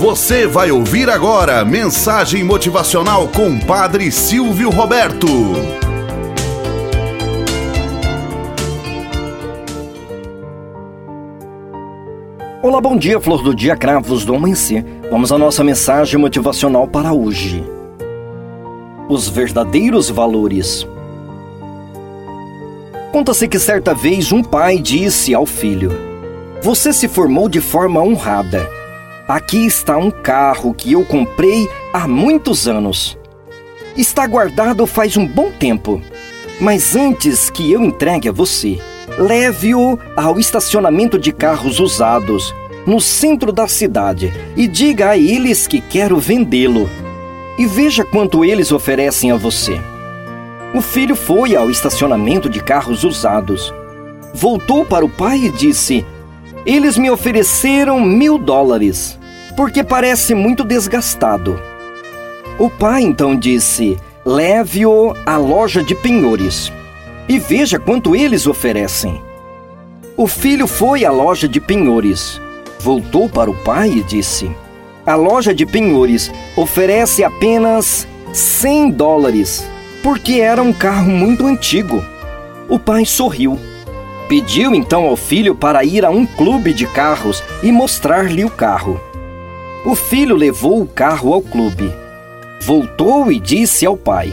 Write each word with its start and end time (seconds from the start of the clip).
Você 0.00 0.46
vai 0.46 0.70
ouvir 0.70 1.10
agora 1.10 1.62
mensagem 1.62 2.42
motivacional 2.42 3.28
com 3.28 3.58
Padre 3.58 4.10
Silvio 4.10 4.70
Roberto. 4.70 5.26
Olá, 12.62 12.80
bom 12.80 12.96
dia, 12.96 13.20
flor 13.20 13.42
do 13.42 13.54
dia, 13.54 13.76
cravos 13.76 14.24
do 14.24 14.34
amanhecer. 14.34 14.86
Vamos 15.10 15.30
à 15.32 15.36
nossa 15.36 15.62
mensagem 15.62 16.18
motivacional 16.18 16.88
para 16.88 17.12
hoje. 17.12 17.62
Os 19.06 19.28
verdadeiros 19.28 20.08
valores. 20.08 20.88
Conta-se 23.12 23.46
que 23.46 23.58
certa 23.58 23.92
vez 23.92 24.32
um 24.32 24.42
pai 24.42 24.78
disse 24.78 25.34
ao 25.34 25.44
filho: 25.44 25.92
Você 26.62 26.90
se 26.90 27.06
formou 27.06 27.50
de 27.50 27.60
forma 27.60 28.00
honrada 28.00 28.79
Aqui 29.30 29.64
está 29.64 29.96
um 29.96 30.10
carro 30.10 30.74
que 30.74 30.90
eu 30.90 31.04
comprei 31.04 31.68
há 31.92 32.08
muitos 32.08 32.66
anos. 32.66 33.16
Está 33.96 34.26
guardado 34.26 34.88
faz 34.88 35.16
um 35.16 35.24
bom 35.24 35.52
tempo. 35.52 36.02
Mas 36.60 36.96
antes 36.96 37.48
que 37.48 37.70
eu 37.70 37.84
entregue 37.84 38.28
a 38.28 38.32
você, 38.32 38.80
leve-o 39.16 39.96
ao 40.16 40.40
estacionamento 40.40 41.16
de 41.16 41.30
carros 41.30 41.78
usados, 41.78 42.52
no 42.84 43.00
centro 43.00 43.52
da 43.52 43.68
cidade, 43.68 44.32
e 44.56 44.66
diga 44.66 45.10
a 45.10 45.16
eles 45.16 45.68
que 45.68 45.80
quero 45.80 46.18
vendê-lo. 46.18 46.90
E 47.56 47.66
veja 47.66 48.04
quanto 48.04 48.44
eles 48.44 48.72
oferecem 48.72 49.30
a 49.30 49.36
você. 49.36 49.80
O 50.74 50.80
filho 50.80 51.14
foi 51.14 51.54
ao 51.54 51.70
estacionamento 51.70 52.50
de 52.50 52.60
carros 52.60 53.04
usados. 53.04 53.72
Voltou 54.34 54.84
para 54.84 55.04
o 55.04 55.08
pai 55.08 55.38
e 55.38 55.52
disse: 55.52 56.04
Eles 56.66 56.98
me 56.98 57.08
ofereceram 57.08 58.00
mil 58.00 58.36
dólares 58.36 59.19
porque 59.50 59.82
parece 59.84 60.34
muito 60.34 60.64
desgastado. 60.64 61.60
O 62.58 62.68
pai 62.68 63.02
então 63.02 63.36
disse: 63.36 63.98
Leve-o 64.24 65.14
à 65.24 65.36
loja 65.36 65.82
de 65.82 65.94
penhores 65.94 66.72
e 67.28 67.38
veja 67.38 67.78
quanto 67.78 68.14
eles 68.14 68.46
oferecem. 68.46 69.20
O 70.16 70.26
filho 70.26 70.66
foi 70.66 71.04
à 71.04 71.10
loja 71.10 71.48
de 71.48 71.60
penhores, 71.60 72.40
voltou 72.80 73.28
para 73.28 73.50
o 73.50 73.54
pai 73.54 73.90
e 73.90 74.02
disse: 74.02 74.50
A 75.06 75.14
loja 75.14 75.54
de 75.54 75.64
penhores 75.64 76.30
oferece 76.56 77.24
apenas 77.24 78.06
100 78.32 78.90
dólares, 78.90 79.66
porque 80.02 80.34
era 80.34 80.62
um 80.62 80.72
carro 80.72 81.10
muito 81.10 81.46
antigo. 81.46 82.04
O 82.68 82.78
pai 82.78 83.04
sorriu. 83.06 83.58
Pediu 84.28 84.74
então 84.74 85.06
ao 85.06 85.16
filho 85.16 85.54
para 85.54 85.82
ir 85.82 86.04
a 86.04 86.10
um 86.10 86.24
clube 86.24 86.72
de 86.72 86.86
carros 86.86 87.42
e 87.62 87.72
mostrar-lhe 87.72 88.44
o 88.44 88.50
carro. 88.50 89.00
O 89.84 89.94
filho 89.94 90.34
levou 90.36 90.80
o 90.82 90.86
carro 90.86 91.32
ao 91.32 91.40
clube. 91.40 91.90
Voltou 92.60 93.32
e 93.32 93.40
disse 93.40 93.86
ao 93.86 93.96
pai: 93.96 94.30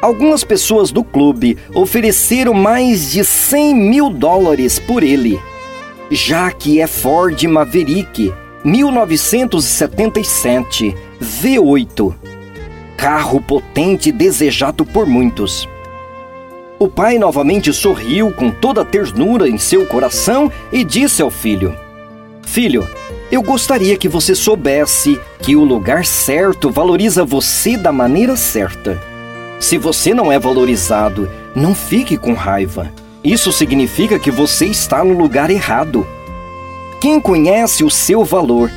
Algumas 0.00 0.44
pessoas 0.44 0.92
do 0.92 1.02
clube 1.02 1.58
ofereceram 1.74 2.54
mais 2.54 3.10
de 3.10 3.24
100 3.24 3.74
mil 3.74 4.08
dólares 4.08 4.78
por 4.78 5.02
ele, 5.02 5.36
já 6.10 6.52
que 6.52 6.80
é 6.80 6.86
Ford 6.86 7.42
Maverick 7.42 8.32
1977 8.64 10.94
V8, 11.20 12.14
carro 12.96 13.40
potente 13.40 14.12
desejado 14.12 14.84
por 14.84 15.06
muitos. 15.06 15.68
O 16.78 16.86
pai 16.86 17.18
novamente 17.18 17.72
sorriu 17.72 18.30
com 18.32 18.52
toda 18.52 18.82
a 18.82 18.84
ternura 18.84 19.48
em 19.48 19.58
seu 19.58 19.84
coração 19.86 20.52
e 20.72 20.84
disse 20.84 21.20
ao 21.20 21.30
filho: 21.30 21.76
Filho, 22.46 22.86
eu 23.30 23.42
gostaria 23.42 23.96
que 23.96 24.08
você 24.08 24.34
soubesse 24.34 25.20
que 25.42 25.54
o 25.54 25.64
lugar 25.64 26.04
certo 26.04 26.70
valoriza 26.70 27.24
você 27.24 27.76
da 27.76 27.92
maneira 27.92 28.36
certa. 28.36 29.00
Se 29.60 29.76
você 29.76 30.14
não 30.14 30.32
é 30.32 30.38
valorizado, 30.38 31.30
não 31.54 31.74
fique 31.74 32.16
com 32.16 32.32
raiva. 32.32 32.90
Isso 33.22 33.52
significa 33.52 34.18
que 34.18 34.30
você 34.30 34.66
está 34.66 35.04
no 35.04 35.12
lugar 35.18 35.50
errado. 35.50 36.06
Quem 37.00 37.20
conhece 37.20 37.84
o 37.84 37.90
seu 37.90 38.24
valor 38.24 38.70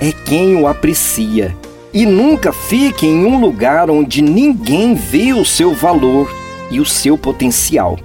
é 0.00 0.12
quem 0.12 0.56
o 0.56 0.66
aprecia. 0.66 1.56
E 1.92 2.04
nunca 2.04 2.52
fique 2.52 3.06
em 3.06 3.24
um 3.24 3.40
lugar 3.40 3.88
onde 3.88 4.20
ninguém 4.20 4.94
vê 4.94 5.32
o 5.32 5.44
seu 5.44 5.72
valor 5.72 6.30
e 6.70 6.80
o 6.80 6.84
seu 6.84 7.16
potencial. 7.16 7.98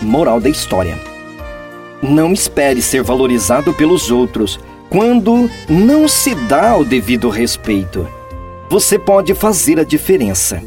Moral 0.00 0.40
da 0.40 0.48
história. 0.48 1.13
Não 2.06 2.34
espere 2.34 2.82
ser 2.82 3.02
valorizado 3.02 3.72
pelos 3.72 4.10
outros 4.10 4.60
quando 4.90 5.50
não 5.66 6.06
se 6.06 6.34
dá 6.34 6.76
o 6.76 6.84
devido 6.84 7.30
respeito. 7.30 8.06
Você 8.68 8.98
pode 8.98 9.32
fazer 9.32 9.80
a 9.80 9.84
diferença. 9.84 10.62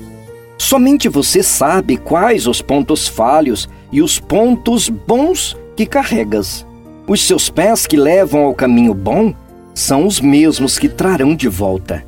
Somente 0.58 1.08
você 1.08 1.44
sabe 1.44 1.96
quais 1.96 2.48
os 2.48 2.59
pontos 2.59 3.08
falhos 3.08 3.70
e 3.92 4.02
os 4.02 4.20
pontos 4.20 4.90
bons 4.90 5.56
que 5.75 5.86
carregas. 5.86 6.66
Os 7.08 7.22
seus 7.22 7.52
pés 7.52 7.86
que 7.86 7.96
levam 7.96 8.46
ao 8.46 8.56
caminho 8.56 8.96
bom 8.96 9.31
são 9.75 10.08
os 10.08 10.19
mesmos 10.19 10.80
que 10.80 10.90
trarão 10.90 11.36
de 11.36 11.48
volta. 11.48 12.04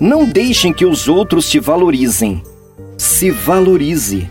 Não 0.00 0.24
deixem 0.24 0.72
que 0.72 0.86
os 0.86 1.08
outros 1.08 1.50
te 1.50 1.60
valorizem. 1.60 2.42
Se 2.96 3.30
valorize. 3.30 4.30